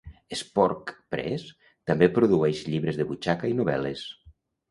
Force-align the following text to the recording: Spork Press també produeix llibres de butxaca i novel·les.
Spork 0.37 0.87
Press 1.15 1.43
també 1.91 2.09
produeix 2.15 2.63
llibres 2.71 2.99
de 3.01 3.07
butxaca 3.11 3.51
i 3.53 3.57
novel·les. 3.61 4.05